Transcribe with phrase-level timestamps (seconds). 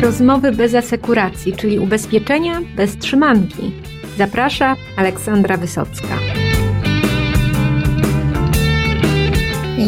[0.00, 3.72] Rozmowy bez asekuracji, czyli ubezpieczenia bez trzymanki.
[4.18, 6.18] Zaprasza Aleksandra Wysocka.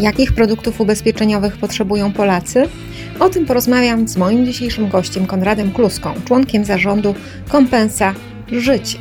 [0.00, 2.68] Jakich produktów ubezpieczeniowych potrzebują Polacy?
[3.20, 7.14] O tym porozmawiam z moim dzisiejszym gościem Konradem Kluską, członkiem zarządu
[7.48, 8.14] Kompensa
[8.52, 8.98] Życie.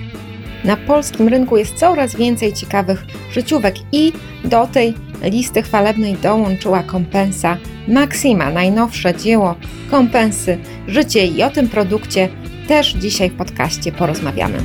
[0.64, 4.14] Na polskim rynku jest coraz więcej ciekawych życiówek i
[4.44, 7.57] do tej listy chwalebnej dołączyła kompensa
[7.88, 9.55] Maxima, najnowsze dzieło
[9.91, 12.30] kompensy Życie i o tym produkcie
[12.68, 14.58] też dzisiaj w podcaście porozmawiamy.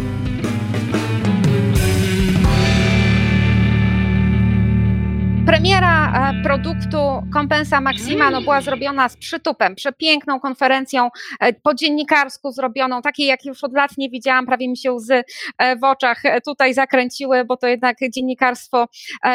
[5.47, 5.96] Premiera
[6.45, 6.99] produktu
[7.33, 13.45] Kompensa Maxima no, była zrobiona z przytupem, przepiękną konferencją e, po dziennikarsku zrobioną, takiej jak
[13.45, 15.23] już od lat nie widziałam, prawie mi się łzy
[15.59, 18.87] e, w oczach tutaj zakręciły, bo to jednak dziennikarstwo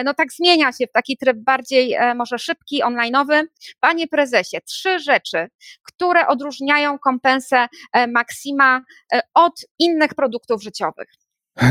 [0.05, 3.47] no tak zmienia się w taki tryb bardziej może szybki, onlineowy.
[3.79, 5.47] Panie prezesie, trzy rzeczy,
[5.83, 7.67] które odróżniają kompensę
[8.07, 8.81] Maxima
[9.33, 11.07] od innych produktów życiowych.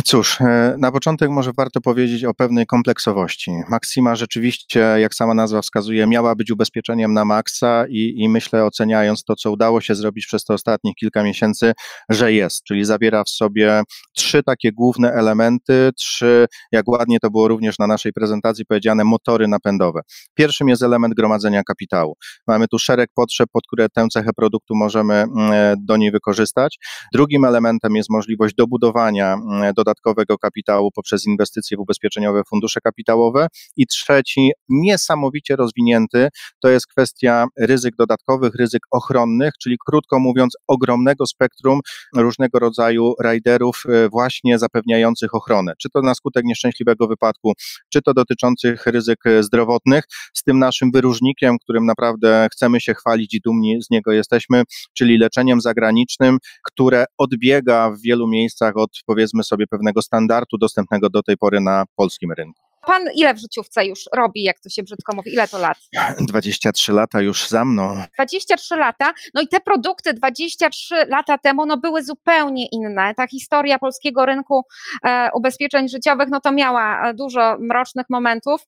[0.05, 3.53] Cóż, e, na początek może warto powiedzieć o pewnej kompleksowości.
[3.69, 9.25] Maxima rzeczywiście, jak sama nazwa wskazuje, miała być ubezpieczeniem na maksa i, i myślę, oceniając
[9.25, 11.72] to, co udało się zrobić przez te ostatnich kilka miesięcy,
[12.09, 13.83] że jest, czyli zawiera w sobie
[14.17, 19.48] trzy takie główne elementy, trzy, jak ładnie to było również na naszej prezentacji powiedziane, motory
[19.48, 20.00] napędowe.
[20.34, 22.15] Pierwszym jest element gromadzenia kapitału.
[22.47, 26.78] Mamy tu szereg potrzeb, pod które tę cechę produktu możemy mm, e, do niej wykorzystać.
[27.15, 33.47] Drugim elementem jest możliwość dobudowania mm, dodatkowego kapitału poprzez inwestycje w ubezpieczeniowe fundusze kapitałowe.
[33.77, 36.28] I trzeci, niesamowicie rozwinięty,
[36.61, 41.81] to jest kwestia ryzyk dodatkowych, ryzyk ochronnych, czyli krótko mówiąc, ogromnego spektrum
[42.17, 45.72] różnego rodzaju riderów, e, właśnie zapewniających ochronę.
[45.78, 47.53] Czy to na skutek nieszczęśliwego wypadku,
[47.92, 53.41] czy to dotyczących ryzyk zdrowotnych, z tym naszym wyróżnikiem, którym naprawdę chcemy się chwalić i
[53.44, 54.62] dumni z niego jesteśmy,
[54.94, 61.22] czyli leczeniem zagranicznym, które odbiega w wielu miejscach od powiedzmy sobie pewnego standardu dostępnego do
[61.22, 62.71] tej pory na polskim rynku.
[62.87, 65.32] Pan ile w życiówce już robi, jak to się brzydko mówi?
[65.32, 65.78] Ile to lat?
[66.21, 68.03] 23 lata już za mną.
[68.15, 69.12] 23 lata.
[69.34, 73.15] No i te produkty 23 lata temu no były zupełnie inne.
[73.15, 74.62] Ta historia polskiego rynku
[75.04, 78.60] e, ubezpieczeń życiowych no to miała e, dużo mrocznych momentów,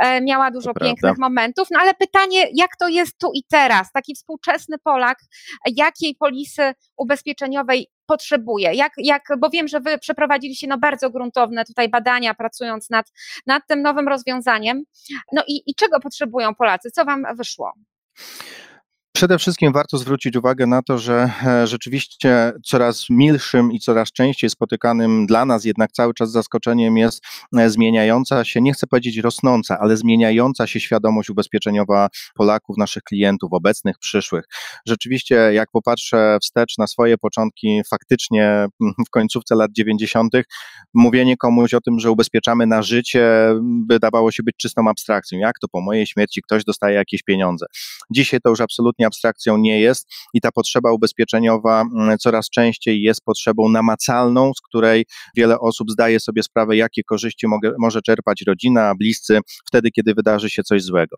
[0.00, 1.20] e, miała dużo to pięknych prawda.
[1.20, 1.68] momentów.
[1.70, 3.92] No ale pytanie, jak to jest tu i teraz?
[3.92, 5.18] Taki współczesny Polak,
[5.76, 8.74] jakiej polisy ubezpieczeniowej potrzebuje?
[8.74, 13.12] Jak, jak, bo wiem, że wy przeprowadziliście no bardzo gruntowne tutaj badania, pracując nad,
[13.46, 14.84] nad tym nowym rozwiązaniem.
[15.32, 16.90] No i, i czego potrzebują Polacy?
[16.90, 17.72] Co wam wyszło?
[19.20, 24.50] Przede wszystkim warto zwrócić uwagę na to, że e, rzeczywiście coraz milszym i coraz częściej
[24.50, 27.24] spotykanym dla nas jednak cały czas zaskoczeniem jest
[27.56, 33.52] e, zmieniająca się, nie chcę powiedzieć rosnąca, ale zmieniająca się świadomość ubezpieczeniowa Polaków, naszych klientów,
[33.52, 34.44] obecnych, przyszłych.
[34.86, 40.32] Rzeczywiście, jak popatrzę wstecz na swoje początki, faktycznie mm, w końcówce lat 90.,
[40.94, 43.54] mówienie komuś o tym, że ubezpieczamy na życie,
[43.88, 45.38] wydawało się być czystą abstrakcją.
[45.38, 47.66] Jak to po mojej śmierci ktoś dostaje jakieś pieniądze?
[48.10, 53.20] Dzisiaj to już absolutnie abstrakcją nie jest i ta potrzeba ubezpieczeniowa mm, coraz częściej jest
[53.24, 55.04] potrzebą namacalną, z której
[55.36, 59.38] wiele osób zdaje sobie sprawę, jakie korzyści mogę, może czerpać rodzina, bliscy
[59.68, 61.16] wtedy, kiedy wydarzy się coś złego.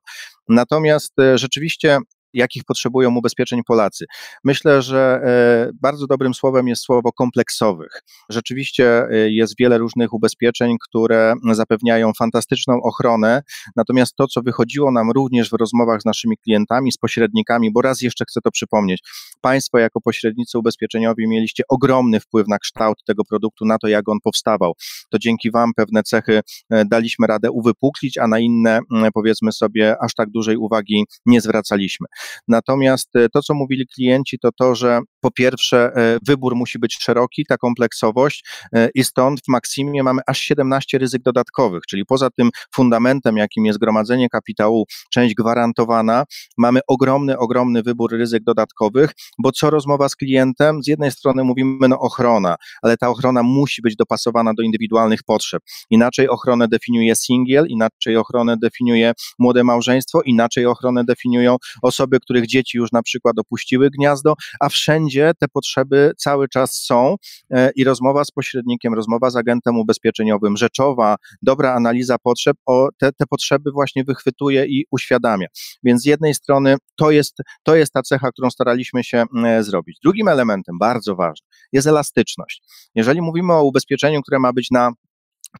[0.49, 1.99] Natomiast e, rzeczywiście
[2.35, 4.07] jakich potrzebują ubezpieczeń Polacy.
[4.45, 8.03] Myślę, że e, bardzo dobrym słowem jest słowo kompleksowych.
[8.29, 13.43] Rzeczywiście e, jest wiele różnych ubezpieczeń, które zapewniają fantastyczną ochronę,
[13.77, 18.01] natomiast to, co wychodziło nam również w rozmowach z naszymi klientami, z pośrednikami, bo raz
[18.01, 19.03] jeszcze chcę to przypomnieć,
[19.43, 24.19] Państwo jako pośrednicy ubezpieczeniowi mieliście ogromny wpływ na kształt tego produktu, na to, jak on
[24.25, 24.73] powstawał.
[25.11, 28.81] To dzięki Wam pewne cechy e, daliśmy radę uwypuklić, a na inne,
[29.15, 32.07] powiedzmy sobie, aż tak dużej uwagi nie zwracaliśmy.
[32.49, 36.97] Natomiast e, to, co mówili klienci, to to, że po pierwsze e, wybór musi być
[37.01, 42.31] szeroki, ta kompleksowość e, i stąd w Maksimie mamy aż 17 ryzyk dodatkowych, czyli poza
[42.31, 46.25] tym fundamentem, jakim jest gromadzenie kapitału, część gwarantowana,
[46.59, 51.89] mamy ogromny, ogromny wybór ryzyk dodatkowych, bo co rozmowa z klientem, z jednej strony mówimy
[51.89, 55.63] no ochrona, ale ta ochrona musi być dopasowana do indywidualnych potrzeb.
[55.91, 62.47] Inaczej ochronę definiuje singiel, inaczej ochronę definiuje młode małżeństwo, inaczej ochronę definiują osoby osoby, których
[62.47, 67.17] dzieci już na przykład opuściły gniazdo, a wszędzie te potrzeby cały czas są
[67.51, 73.13] e, i rozmowa z pośrednikiem, rozmowa z agentem ubezpieczeniowym, rzeczowa, dobra analiza potrzeb, o te,
[73.13, 75.47] te potrzeby właśnie wychwytuje i uświadamia.
[75.83, 79.25] Więc z jednej strony to jest, to jest ta cecha, którą staraliśmy się
[79.61, 79.99] zrobić.
[80.03, 82.63] Drugim elementem, bardzo ważnym, jest elastyczność.
[82.95, 84.93] Jeżeli mówimy o ubezpieczeniu, które ma być na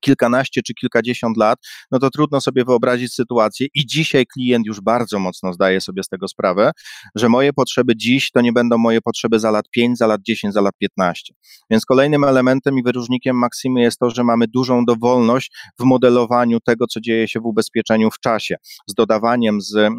[0.01, 1.59] kilkanaście czy kilkadziesiąt lat,
[1.91, 6.09] no to trudno sobie wyobrazić sytuację i dzisiaj klient już bardzo mocno zdaje sobie z
[6.09, 6.73] tego sprawę,
[7.15, 10.55] że moje potrzeby dziś to nie będą moje potrzeby za lat 5, za lat 10,
[10.55, 11.35] za lat 15.
[11.71, 16.87] Więc kolejnym elementem i wyróżnikiem Maksimy jest to, że mamy dużą dowolność w modelowaniu tego,
[16.87, 18.57] co dzieje się w ubezpieczeniu w czasie,
[18.87, 19.91] z dodawaniem, z e,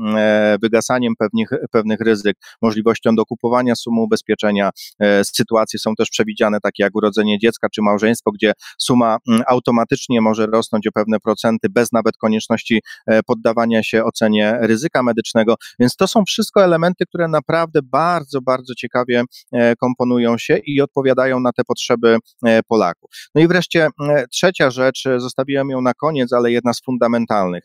[0.61, 4.69] wygasaniem pewnych, pewnych ryzyk, możliwością dokupowania sumy ubezpieczenia.
[4.99, 9.17] E, sytuacje są też przewidziane takie jak urodzenie dziecka czy małżeństwo, gdzie suma
[9.47, 15.03] automatycznie automatycznie może rosnąć o pewne procenty bez nawet konieczności e, poddawania się ocenie ryzyka
[15.03, 15.55] medycznego.
[15.79, 21.39] Więc to są wszystko elementy, które naprawdę bardzo, bardzo ciekawie e, komponują się i odpowiadają
[21.39, 23.09] na te potrzeby e, Polaków.
[23.35, 23.87] No i wreszcie
[24.31, 27.63] trzecia rzecz, zostawiłem ją na koniec, ale jedna z fundamentalnych.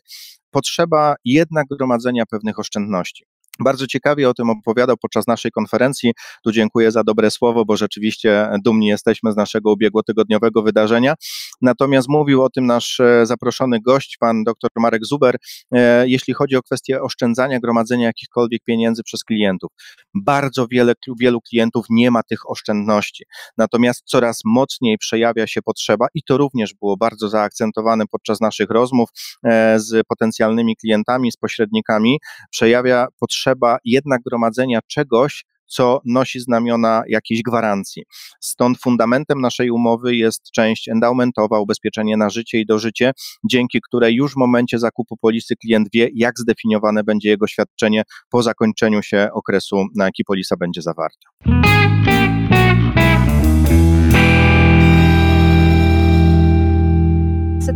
[0.51, 3.25] Potrzeba jednak gromadzenia pewnych oszczędności.
[3.59, 6.11] Bardzo ciekawie o tym opowiadał podczas naszej konferencji.
[6.43, 11.13] Tu dziękuję za dobre słowo, bo rzeczywiście dumni jesteśmy z naszego ubiegłotygodniowego wydarzenia.
[11.61, 15.35] Natomiast mówił o tym nasz e, zaproszony gość, pan dr Marek Zuber,
[15.71, 19.71] e, jeśli chodzi o kwestię oszczędzania, gromadzenia jakichkolwiek pieniędzy przez klientów.
[20.13, 23.23] Bardzo wiele, wielu klientów nie ma tych oszczędności.
[23.57, 29.09] Natomiast coraz mocniej przejawia się potrzeba i to również było bardzo zaakcentowane podczas naszych rozmów
[29.43, 32.19] e, z potencjalnymi klientami, z pośrednikami.
[32.51, 38.03] Przejawia potrzeba potrzeba jednak gromadzenia czegoś, co nosi znamiona jakiejś gwarancji.
[38.41, 43.11] Stąd fundamentem naszej umowy jest część endowmentowa, ubezpieczenie na życie i dożycie,
[43.49, 48.43] dzięki której już w momencie zakupu polisy klient wie, jak zdefiniowane będzie jego świadczenie po
[48.43, 51.29] zakończeniu się okresu, na jaki polisa będzie zawarta.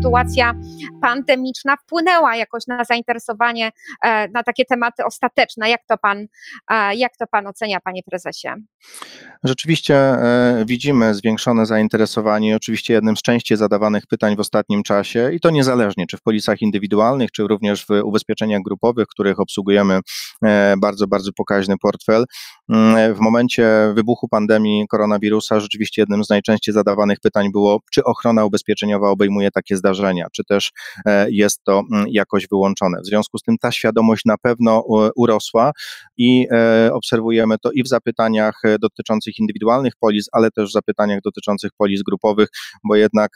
[0.03, 0.53] Sytuacja
[1.01, 3.71] pandemiczna wpłynęła jakoś na zainteresowanie
[4.03, 5.69] e, na takie tematy ostateczne.
[5.69, 6.25] Jak to pan,
[6.71, 8.47] e, jak to pan ocenia, panie prezesie?
[9.43, 12.55] Rzeczywiście e, widzimy zwiększone zainteresowanie.
[12.55, 16.61] Oczywiście jednym z częściej zadawanych pytań w ostatnim czasie, i to niezależnie, czy w polisach
[16.61, 19.99] indywidualnych, czy również w ubezpieczeniach grupowych, których obsługujemy
[20.77, 22.25] bardzo, bardzo pokaźny portfel.
[22.69, 28.45] Mm, w momencie wybuchu pandemii koronawirusa, rzeczywiście jednym z najczęściej zadawanych pytań było, czy ochrona
[28.45, 29.92] ubezpieczeniowa obejmuje takie zdarzenia,
[30.31, 30.71] czy też
[31.05, 32.97] e, jest to mm, jakoś wyłączone.
[33.01, 34.83] W związku z tym ta świadomość na pewno
[35.15, 35.71] urosła
[36.17, 41.19] i e, obserwujemy to i w zapytaniach e, dotyczących indywidualnych polis, ale też w zapytaniach
[41.21, 42.49] dotyczących polis grupowych,
[42.83, 43.31] bo jednak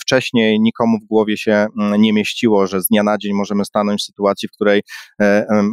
[0.00, 4.02] wcześniej nikomu w głowie się mm, nie mieściło, że z dnia na dzień możemy stanąć
[4.02, 4.82] w sytuacji, w której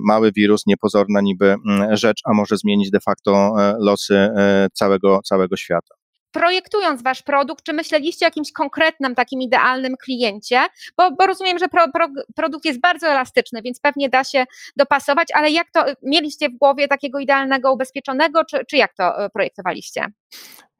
[0.07, 4.30] mały wirus, niepozorna niby mm, rzecz, a może zmienić de facto losy
[4.74, 5.96] całego, całego świata
[6.31, 10.62] projektując wasz produkt, czy myśleliście o jakimś konkretnym, takim idealnym kliencie?
[10.97, 14.45] Bo, bo rozumiem, że pro, pro, produkt jest bardzo elastyczny, więc pewnie da się
[14.75, 19.29] dopasować, ale jak to mieliście w głowie takiego idealnego ubezpieczonego, czy, czy jak to e,
[19.29, 20.06] projektowaliście?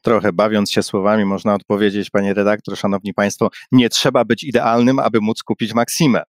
[0.02, 5.22] Trochę bawiąc się słowami, można odpowiedzieć, panie redaktor, szanowni państwo, nie trzeba być idealnym, aby
[5.22, 6.24] móc kupić Maksimę.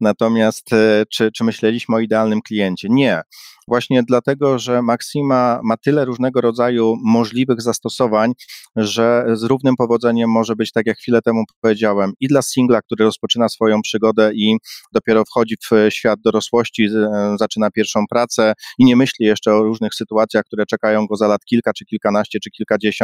[0.00, 2.88] Natomiast e, czy, czy myśleliśmy o idealnym kliencie?
[2.90, 3.22] Nie
[3.68, 8.32] właśnie dlatego, że Maxima ma tyle różnego rodzaju możliwych zastosowań,
[8.76, 13.04] że z równym powodzeniem może być, tak jak chwilę temu powiedziałem, i dla singla, który
[13.04, 14.56] rozpoczyna swoją przygodę i
[14.92, 19.94] dopiero wchodzi w świat dorosłości, e, zaczyna pierwszą pracę i nie myśli jeszcze o różnych
[19.94, 22.97] sytuacjach, które czekają go za lat kilka, czy kilkanaście, czy kilkadziesiąt,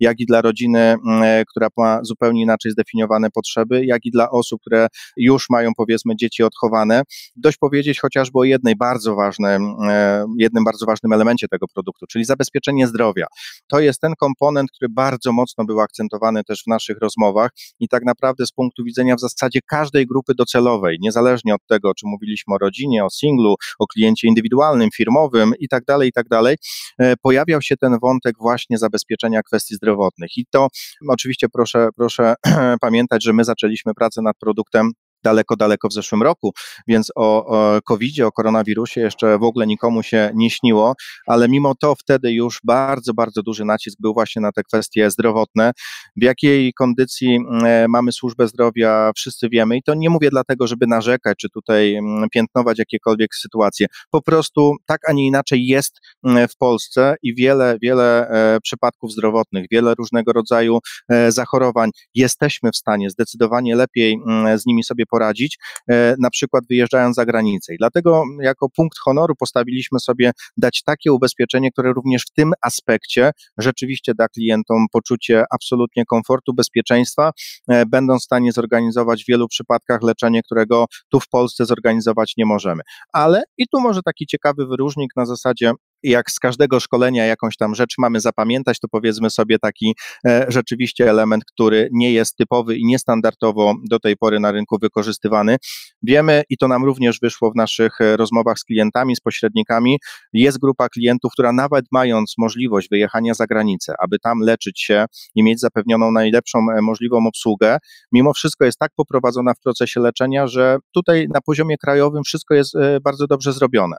[0.00, 4.60] jak i dla rodziny, e, która ma zupełnie inaczej zdefiniowane potrzeby, jak i dla osób,
[4.60, 4.86] które
[5.16, 7.02] już mają powiedzmy dzieci odchowane.
[7.36, 9.56] Dość powiedzieć chociażby o jednej bardzo ważnej
[9.88, 13.26] e, jednym bardzo ważnym elemencie tego produktu, czyli zabezpieczenie zdrowia.
[13.68, 18.04] To jest ten komponent, który bardzo mocno był akcentowany też w naszych rozmowach i tak
[18.04, 22.58] naprawdę z punktu widzenia w zasadzie każdej grupy docelowej, niezależnie od tego, czy mówiliśmy o
[22.58, 26.56] rodzinie, o singlu, o kliencie indywidualnym, firmowym i tak dalej, i tak dalej,
[26.98, 30.30] e, pojawiał się ten wątek właśnie zabezpieczenia kwestii zdrowotnych.
[30.36, 30.68] I to
[31.08, 32.34] oczywiście proszę, proszę
[32.80, 34.92] pamiętać, że my zaczęliśmy pracę nad produktem
[35.24, 36.52] daleko, daleko w zeszłym roku,
[36.88, 40.94] więc o, o COVID-zie, o koronawirusie jeszcze w ogóle nikomu się nie śniło,
[41.26, 45.72] ale mimo to wtedy już bardzo, bardzo duży nacisk był właśnie na te kwestie zdrowotne.
[46.16, 50.86] W jakiej kondycji e, mamy służbę zdrowia, wszyscy wiemy i to nie mówię dlatego, żeby
[50.86, 51.98] narzekać, czy tutaj
[52.32, 53.86] piętnować jakiekolwiek sytuacje.
[54.10, 59.66] Po prostu tak, a nie inaczej jest w Polsce i wiele, wiele e, przypadków zdrowotnych,
[59.70, 60.78] wiele różnego rodzaju
[61.08, 64.18] e, zachorowań jesteśmy w stanie zdecydowanie lepiej
[64.56, 65.58] z nimi sobie poradzić,
[65.90, 67.74] e, na przykład wyjeżdżając za granicę.
[67.74, 73.30] I dlatego jako punkt honoru postawiliśmy sobie dać takie ubezpieczenie, które również w tym aspekcie
[73.58, 77.30] rzeczywiście da klientom poczucie absolutnie komfortu, bezpieczeństwa,
[77.68, 82.46] e, będą w stanie zorganizować w wielu przypadkach leczenie, którego tu w Polsce zorganizować nie
[82.46, 82.82] możemy.
[83.12, 85.72] Ale i tu może taki ciekawy wyróżnik na zasadzie
[86.04, 89.94] jak z każdego szkolenia jakąś tam rzecz mamy zapamiętać, to powiedzmy sobie taki
[90.26, 95.56] e, rzeczywiście element, który nie jest typowy i niestandardowo do tej pory na rynku wykorzystywany.
[96.02, 99.98] Wiemy, i to nam również wyszło w naszych e, rozmowach z klientami, z pośrednikami,
[100.32, 105.42] jest grupa klientów, która nawet mając możliwość wyjechania za granicę, aby tam leczyć się i
[105.42, 107.78] mieć zapewnioną najlepszą e, możliwą obsługę,
[108.12, 112.74] mimo wszystko jest tak poprowadzona w procesie leczenia, że tutaj na poziomie krajowym wszystko jest
[113.02, 113.96] bardzo dobrze zrobione.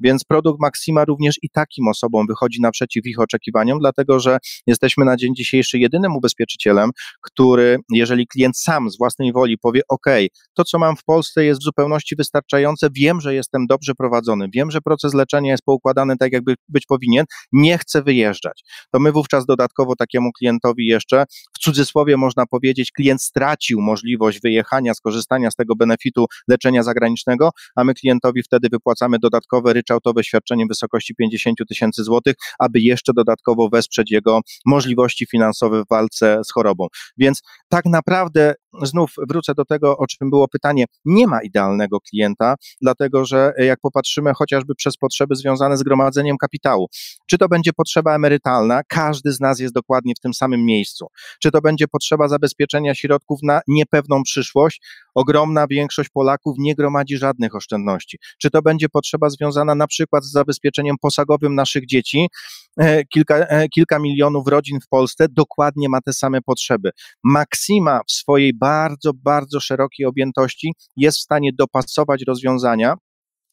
[0.00, 5.16] Więc produkt Maxima również i takim osobom wychodzi naprzeciw ich oczekiwaniom, dlatego że jesteśmy na
[5.16, 6.90] dzień dzisiejszy jedynym ubezpieczycielem,
[7.22, 10.06] który, jeżeli klient sam z własnej woli powie: OK,
[10.54, 14.70] to co mam w Polsce jest w zupełności wystarczające, wiem, że jestem dobrze prowadzony, wiem,
[14.70, 18.62] że proces leczenia jest poukładany tak, jakby być powinien, nie chcę wyjeżdżać.
[18.92, 21.24] To my wówczas dodatkowo takiemu klientowi jeszcze,
[21.56, 27.84] w cudzysłowie można powiedzieć, klient stracił możliwość wyjechania, skorzystania z tego benefitu leczenia zagranicznego, a
[27.84, 33.68] my klientowi wtedy wypłacamy dodatkowe ryczałtowe świadczenie w wysokości 50 tysięcy złotych, aby jeszcze dodatkowo
[33.68, 36.86] wesprzeć jego możliwości finansowe w walce z chorobą.
[37.16, 42.54] Więc tak naprawdę znów wrócę do tego, o czym było pytanie, nie ma idealnego klienta,
[42.80, 46.88] dlatego że jak popatrzymy chociażby przez potrzeby związane z gromadzeniem kapitału,
[47.26, 51.06] czy to będzie potrzeba emerytalna, każdy z nas jest dokładnie w tym samym miejscu,
[51.42, 54.82] czy to będzie potrzeba zabezpieczenia środków na niepewną przyszłość,
[55.14, 60.32] ogromna większość Polaków nie gromadzi żadnych oszczędności, czy to będzie potrzeba związana na przykład z
[60.32, 62.28] zabezpieczeniem posagowym naszych dzieci,
[62.76, 66.90] e, kilka, e, kilka milionów rodzin w Polsce dokładnie ma te same potrzeby.
[67.24, 72.94] Maksima w swojej bardzo, bardzo szerokiej objętości jest w stanie dopasować rozwiązania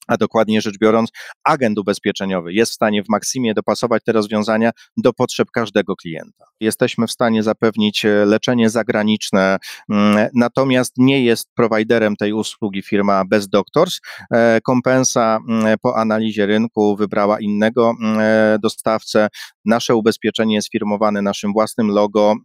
[0.08, 1.10] a dokładnie rzecz biorąc,
[1.44, 6.46] agent ubezpieczeniowy jest w stanie w Maksimie dopasować te rozwiązania do potrzeb każdego klienta.
[6.60, 9.58] Jesteśmy w stanie zapewnić e, leczenie zagraniczne,
[9.90, 14.00] mm, natomiast nie jest prowajderem tej usługi firma Best Doctors.
[14.34, 19.28] E, kompensa mm, po analizie rynku wybrała innego mm, e, dostawcę.
[19.66, 22.36] Nasze ubezpieczenie jest firmowane naszym własnym logo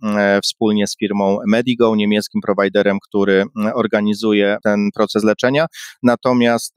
[0.42, 3.44] wspólnie z firmą Medigo, niemieckim prowajderem, który
[3.74, 5.66] organizuje ten proces leczenia.
[6.02, 6.74] Natomiast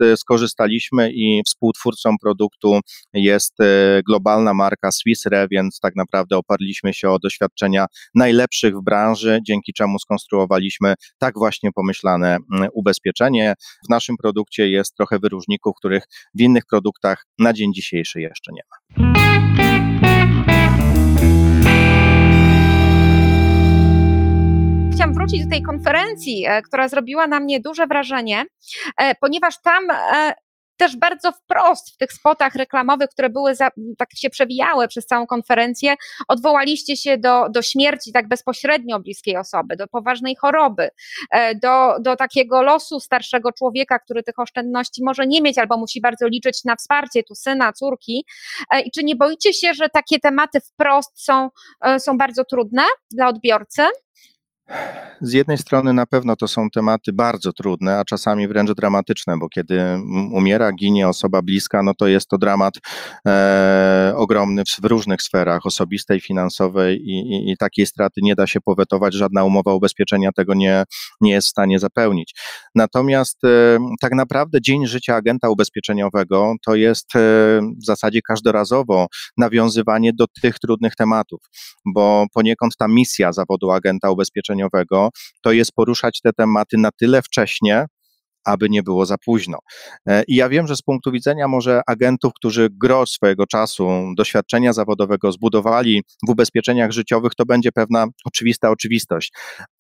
[0.70, 2.80] skorzystaliśmy i współtwórcą produktu
[3.14, 7.86] jest e, globalna marka Swiss Re, więc tak naprawdę oparliśmy się o doświadczenia
[8.16, 12.38] najlepszych w branży, dzięki czemu skonstruowaliśmy tak właśnie pomyślane
[12.74, 13.54] ubezpieczenie.
[13.88, 16.04] W naszym produkcie jest trochę wyróżników, których
[16.36, 19.10] w innych produktach na dzień dzisiejszy jeszcze nie ma.
[25.00, 28.46] chciałam wrócić do tej konferencji, e, która zrobiła na mnie duże wrażenie,
[28.98, 29.88] e, ponieważ tam
[30.80, 35.28] też bardzo wprost w tych spotach reklamowych, które były za, tak się przewijały przez całą
[35.28, 35.96] konferencję,
[36.28, 40.90] odwołaliście się do, do śmierci tak bezpośrednio bliskiej osoby, do poważnej choroby,
[41.32, 46.02] e, do, do takiego losu starszego człowieka, który tych oszczędności może nie mieć albo musi
[46.02, 48.26] bardzo liczyć na wsparcie tu syna, córki.
[48.72, 51.50] E, I czy nie boicie się, że takie tematy wprost są,
[51.86, 53.82] e, są bardzo trudne dla odbiorcy?
[55.22, 59.50] Z jednej strony na pewno to są tematy bardzo trudne, a czasami wręcz dramatyczne, bo
[59.50, 59.82] kiedy
[60.32, 62.74] umiera, ginie osoba bliska, no to jest to dramat
[63.28, 68.48] e, ogromny w, w, różnych sferach, osobistej, finansowej i, i, i, takiej straty nie da
[68.48, 70.84] się powetować, żadna umowa ubezpieczenia tego nie,
[71.22, 72.36] nie jest w stanie zapełnić.
[72.76, 77.20] Natomiast e, tak naprawdę dzień życia agenta ubezpieczeniowego to jest e,
[77.82, 79.08] w zasadzie każdorazowo
[79.38, 81.40] nawiązywanie do tych trudnych tematów,
[81.86, 84.59] bo poniekąd ta misja zawodu agenta ubezpieczeniowego
[85.42, 87.86] to jest poruszać te tematy na tyle wcześnie,
[88.46, 89.58] aby nie było za późno.
[90.08, 94.74] E, I ja wiem, że z punktu widzenia może agentów, którzy gro swojego czasu, doświadczenia
[94.74, 99.34] zawodowego zbudowali w ubezpieczeniach życiowych, to będzie pewna oczywista oczywistość,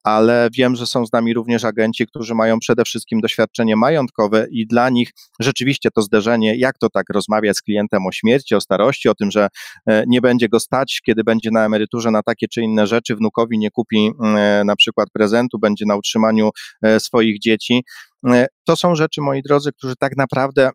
[0.03, 4.68] ale wiem, że są z nami również agenci, którzy mają przede wszystkim doświadczenie majątkowe i
[4.68, 9.10] dla nich rzeczywiście to zderzenie, jak to tak rozmawiać z klientem o śmierci, o starości,
[9.10, 9.48] o tym, że
[9.88, 13.60] e, nie będzie go stać, kiedy będzie na emeryturze na takie czy inne rzeczy, wnukowi
[13.60, 16.50] nie kupi e, na przykład prezentu, będzie na utrzymaniu
[17.00, 17.84] swoich dzieci.
[18.27, 20.70] E, to są rzeczy, moi drodzy, którzy tak naprawdę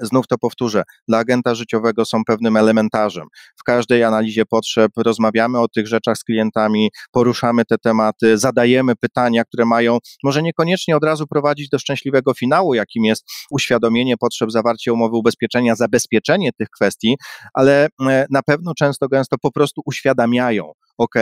[0.00, 3.26] znów to powtórzę, dla agenta życiowego są pewnym elementarzem.
[3.60, 9.44] W każdej analizie potrzeb rozmawiamy o tych rzeczach z klientami, poruszamy te tematy, zadajemy pytania,
[9.44, 14.92] które mają może niekoniecznie od razu prowadzić do szczęśliwego finału, jakim jest uświadomienie potrzeb, zawarcie
[14.92, 17.16] umowy ubezpieczenia, zabezpieczenie tych kwestii,
[17.54, 21.14] ale e, na pewno często gęsto po prostu uświadamiają, ok,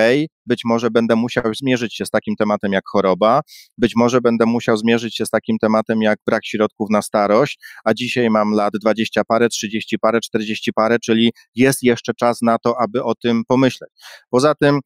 [0.46, 3.40] być może będę musiał zmierzyć się z takim tematem jak choroba,
[3.78, 7.94] być może będę musiał zmierzyć się z takim tematem jak brak środków na starość, a
[7.94, 12.80] dzisiaj mam lat 20 parę, 30 parę, 40 parę, czyli jest jeszcze czas na to,
[12.80, 13.90] aby o tym pomyśleć.
[14.30, 14.80] Poza tym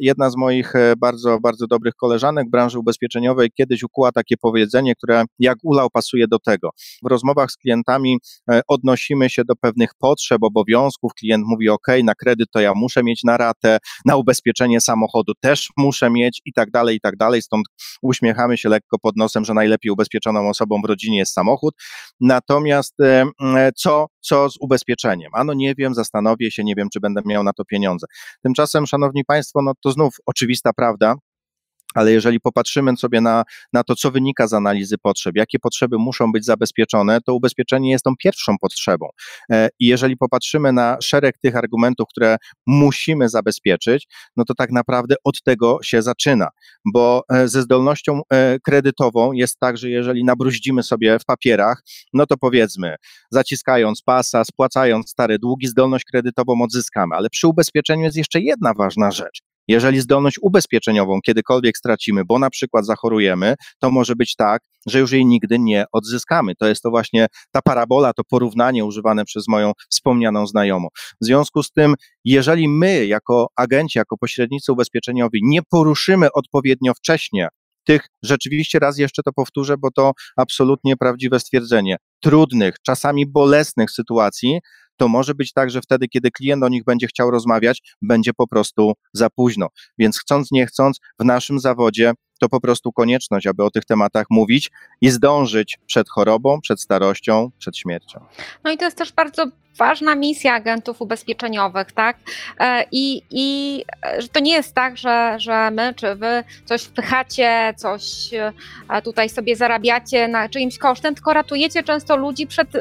[0.00, 5.58] Jedna z moich bardzo, bardzo dobrych koleżanek branży ubezpieczeniowej kiedyś ukuła takie powiedzenie, które jak
[5.62, 6.70] ulał pasuje do tego.
[7.02, 8.18] W rozmowach z klientami
[8.68, 11.12] odnosimy się do pewnych potrzeb, obowiązków.
[11.14, 15.68] Klient mówi: OK, na kredyt to ja muszę mieć na ratę, na ubezpieczenie samochodu też
[15.76, 17.42] muszę mieć i tak dalej, i tak dalej.
[17.42, 17.66] Stąd
[18.02, 21.74] uśmiechamy się lekko pod nosem, że najlepiej ubezpieczoną osobą w rodzinie jest samochód.
[22.20, 22.94] Natomiast
[23.76, 25.30] co, co z ubezpieczeniem?
[25.34, 28.06] Ano nie wiem, zastanowię się, nie wiem, czy będę miał na to pieniądze.
[28.42, 31.14] Tymczasem, szanowni państwo, no to znów oczywista prawda,
[31.94, 36.32] ale jeżeli popatrzymy sobie na, na to, co wynika z analizy potrzeb, jakie potrzeby muszą
[36.32, 39.08] być zabezpieczone, to ubezpieczenie jest tą pierwszą potrzebą.
[39.50, 44.06] E, I jeżeli popatrzymy na szereg tych argumentów, które musimy zabezpieczyć,
[44.36, 46.48] no to tak naprawdę od tego się zaczyna,
[46.92, 51.82] bo e, ze zdolnością e, kredytową jest tak, że jeżeli nabruździmy sobie w papierach,
[52.12, 52.96] no to powiedzmy,
[53.30, 59.10] zaciskając pasa, spłacając stare długi, zdolność kredytową odzyskamy, ale przy ubezpieczeniu jest jeszcze jedna ważna
[59.10, 59.51] rzecz.
[59.68, 65.12] Jeżeli zdolność ubezpieczeniową kiedykolwiek stracimy, bo na przykład zachorujemy, to może być tak, że już
[65.12, 66.54] jej nigdy nie odzyskamy.
[66.54, 70.88] To jest to właśnie ta parabola, to porównanie używane przez moją wspomnianą znajomą.
[71.20, 77.48] W związku z tym, jeżeli my jako agenci, jako pośrednicy ubezpieczeniowi nie poruszymy odpowiednio wcześnie
[77.84, 84.60] tych rzeczywiście raz jeszcze to powtórzę, bo to absolutnie prawdziwe stwierdzenie, trudnych, czasami bolesnych sytuacji,
[84.96, 88.46] to może być tak, że wtedy, kiedy klient o nich będzie chciał rozmawiać, będzie po
[88.46, 89.68] prostu za późno.
[89.98, 94.26] Więc chcąc, nie chcąc, w naszym zawodzie to po prostu konieczność, aby o tych tematach
[94.30, 94.70] mówić
[95.00, 98.20] i zdążyć przed chorobą, przed starością, przed śmiercią.
[98.64, 99.46] No i to jest też bardzo
[99.76, 102.16] ważna misja agentów ubezpieczeniowych, tak?
[102.60, 103.84] E, I, i
[104.18, 108.02] że to nie jest tak, że, że my czy wy coś wpychacie, coś
[108.88, 112.76] e, tutaj sobie zarabiacie na czyimś kosztem, tylko ratujecie często ludzi przed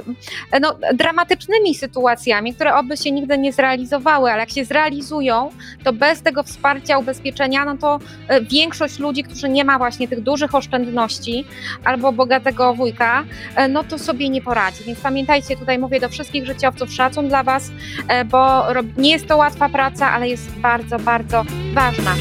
[0.51, 5.51] e, no, dramatycznymi sytuacjami, które oby się nigdy nie zrealizowały, ale jak się zrealizują,
[5.83, 7.99] to bez tego wsparcia ubezpieczenia, no to
[8.41, 11.45] większość ludzi, którzy nie ma właśnie tych dużych oszczędności
[11.83, 13.23] albo bogatego wujka,
[13.69, 14.83] no to sobie nie poradzi.
[14.83, 17.71] Więc pamiętajcie, tutaj mówię do wszystkich życiowców, bardzo szacun dla Was,
[18.07, 18.63] e, bo
[18.97, 22.15] nie jest to łatwa praca, ale jest bardzo, bardzo ważna.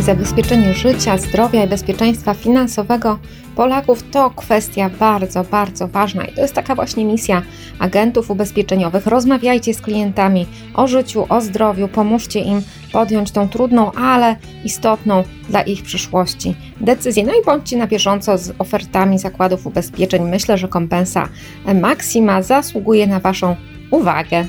[0.00, 3.18] Zabezpieczenie życia, zdrowia i bezpieczeństwa finansowego
[3.56, 7.42] Polaków to kwestia bardzo, bardzo ważna i to jest taka właśnie misja
[7.78, 9.06] agentów ubezpieczeniowych.
[9.06, 12.62] Rozmawiajcie z klientami o życiu, o zdrowiu, pomóżcie im
[12.96, 17.24] podjąć tą trudną, ale istotną dla ich przyszłości decyzję.
[17.24, 20.22] No i bądźcie na bieżąco z ofertami zakładów ubezpieczeń.
[20.22, 21.28] Myślę, że kompensa
[21.74, 23.56] Maxima zasługuje na Waszą
[23.90, 24.44] uwagę.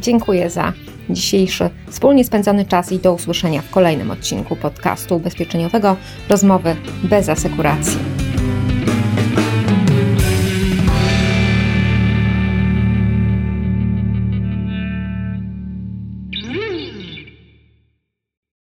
[0.00, 0.72] Dziękuję za
[1.10, 5.96] dzisiejszy wspólnie spędzony czas i do usłyszenia w kolejnym odcinku podcastu ubezpieczeniowego
[6.28, 8.19] Rozmowy bez asekuracji.